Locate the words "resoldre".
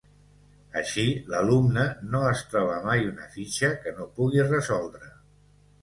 4.53-5.17